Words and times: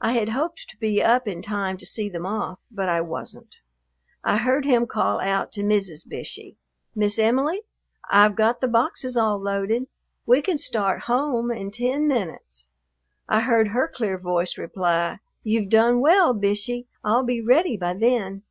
I 0.00 0.12
had 0.12 0.28
hoped 0.28 0.66
to 0.68 0.76
be 0.76 1.02
up 1.02 1.26
in 1.26 1.42
time 1.42 1.78
to 1.78 1.84
see 1.84 2.08
them 2.08 2.24
off, 2.24 2.60
but 2.70 2.88
I 2.88 3.00
wasn't. 3.00 3.56
I 4.22 4.36
heard 4.36 4.64
him 4.64 4.86
call 4.86 5.18
out 5.18 5.50
to 5.50 5.62
Mrs. 5.64 6.06
Bishey, 6.08 6.56
"Miss 6.94 7.18
Em'ly, 7.18 7.62
I've 8.08 8.36
got 8.36 8.60
the 8.60 8.68
boxes 8.68 9.16
all 9.16 9.36
loaded. 9.36 9.88
We 10.26 10.42
can 10.42 10.58
start 10.58 11.00
home 11.10 11.50
in 11.50 11.72
ten 11.72 12.06
minutes." 12.06 12.68
I 13.28 13.40
heard 13.40 13.66
her 13.74 13.88
clear 13.92 14.16
voice 14.16 14.56
reply, 14.56 15.18
"You've 15.42 15.70
done 15.70 15.98
well, 15.98 16.34
Bishey. 16.34 16.86
I'll 17.02 17.24
be 17.24 17.40
ready 17.40 17.76
by 17.76 17.94
then." 17.94 18.44